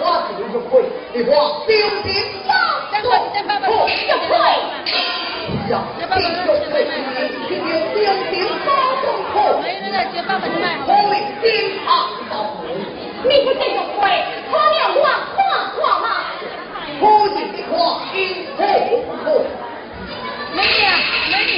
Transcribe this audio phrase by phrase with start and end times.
[0.00, 0.72] 我可就是亏，
[1.12, 1.30] 你说
[1.66, 1.72] 丢
[2.02, 2.08] 的
[2.44, 2.48] 走，
[3.02, 3.72] 不
[4.06, 4.32] 就亏？
[5.70, 6.10] 呀，丢的
[6.70, 6.72] 亏，
[7.48, 8.68] 今天丢的包
[9.02, 9.34] 更苦，
[10.86, 11.12] 我为
[11.42, 11.44] 丁
[11.86, 11.90] 啊，
[13.22, 14.02] 你不这个亏，
[14.50, 14.96] 他俩我
[15.36, 15.40] 我
[15.80, 16.06] 我吗？
[17.00, 17.74] 不是的话，
[18.14, 18.18] 因
[18.56, 18.58] 何
[19.06, 19.26] 不可？
[20.54, 20.68] 美女，
[21.30, 21.52] 美女。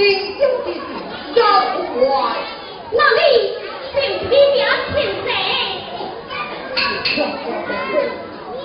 [0.00, 0.80] 我要定酒之事，
[1.34, 1.42] 要
[1.76, 2.08] 不怪。
[2.90, 3.20] 那你
[3.92, 4.58] 请批表
[4.94, 5.28] 请谁？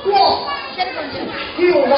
[0.06, 0.10] 我
[0.78, 0.80] 就
[1.88, 1.94] 来。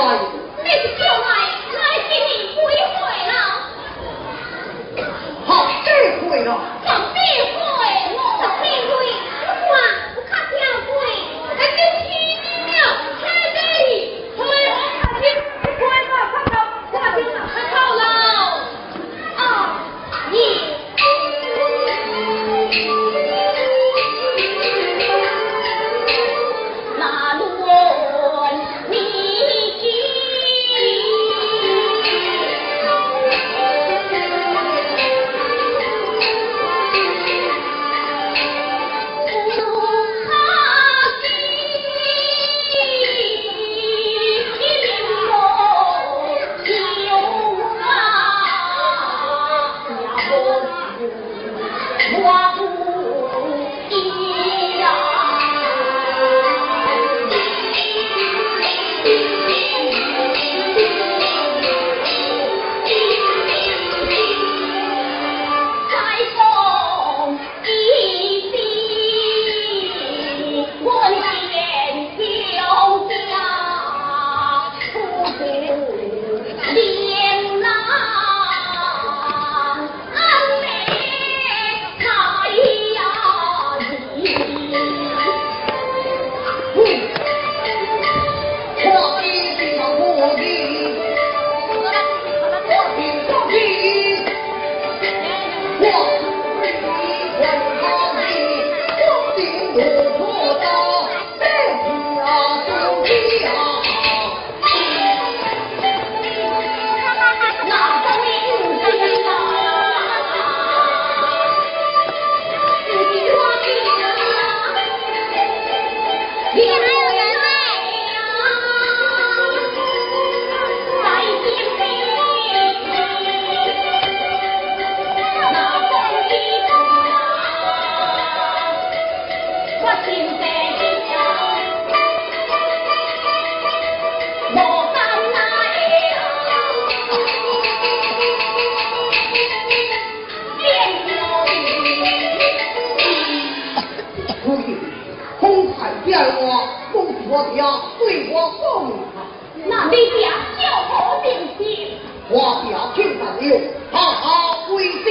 [149.66, 151.27] 那你俩叫我定
[151.57, 151.97] 亲。
[152.30, 153.51] 我表亲朋友，
[153.92, 155.06] 好好规定。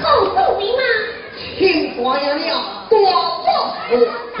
[0.00, 0.82] 后送你吗？
[1.58, 2.48] 听官爷娘
[2.88, 3.46] 多做，
[4.36, 4.40] 不。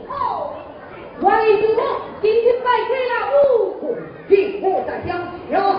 [5.03, 5.70] 天黄天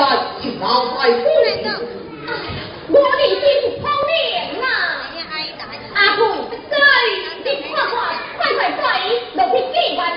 [0.00, 0.64] 就老
[0.96, 1.28] 爱姑，
[2.88, 3.44] 我的心
[3.82, 4.16] 狂凉
[4.62, 4.66] 啊！
[5.94, 6.22] 阿妹不，
[7.44, 7.92] 你快快
[8.38, 8.80] 快快快，
[9.34, 10.00] 落去几万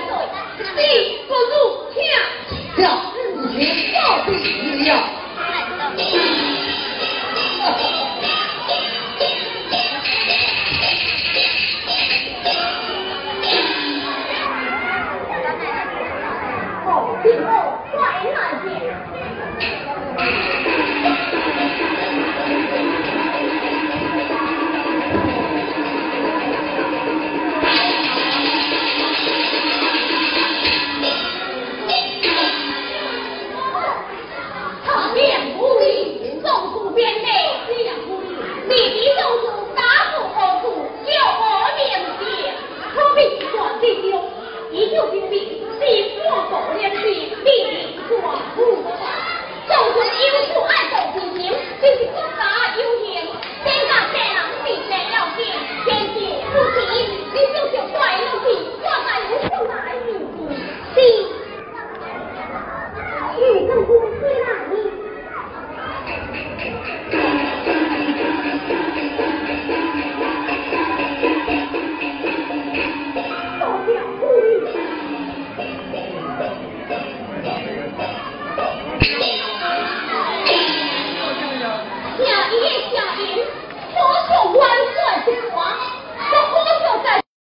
[0.58, 0.76] 死
[1.28, 1.52] 不如
[1.92, 1.96] 请，
[2.82, 2.82] 叫
[3.52, 3.56] 人
[4.42, 4.44] 情
[4.84, 4.88] 做。